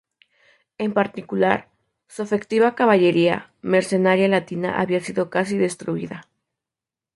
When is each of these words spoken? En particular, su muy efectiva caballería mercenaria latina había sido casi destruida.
En 0.79 0.93
particular, 0.95 1.69
su 2.07 2.23
muy 2.23 2.25
efectiva 2.25 2.73
caballería 2.73 3.51
mercenaria 3.61 4.27
latina 4.27 4.79
había 4.81 4.99
sido 4.99 5.29
casi 5.29 5.59
destruida. 5.59 6.27